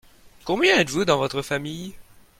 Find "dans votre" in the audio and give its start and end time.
1.05-1.43